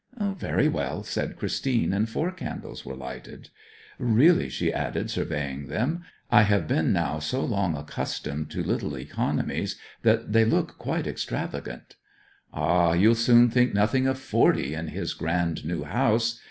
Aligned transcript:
'Very 0.19 0.67
well,' 0.67 1.03
said 1.03 1.35
Christine, 1.37 1.93
and 1.93 2.09
four 2.09 2.31
candles 2.31 2.83
were 2.83 2.95
lighted. 2.95 3.49
'Really,' 3.99 4.49
she 4.49 4.73
added, 4.73 5.11
surveying 5.11 5.67
them, 5.67 6.03
'I 6.31 6.41
have 6.41 6.67
been 6.67 6.91
now 6.91 7.19
so 7.19 7.45
long 7.45 7.77
accustomed 7.77 8.49
to 8.49 8.63
little 8.63 8.97
economies 8.97 9.75
that 10.01 10.33
they 10.33 10.43
look 10.43 10.79
quite 10.79 11.05
extravagant.' 11.05 11.97
'Ah, 12.51 12.93
you'll 12.93 13.13
soon 13.13 13.51
think 13.51 13.75
nothing 13.75 14.07
of 14.07 14.17
forty 14.17 14.73
in 14.73 14.87
his 14.87 15.13
grand 15.13 15.63
new 15.67 15.83
house! 15.83 16.39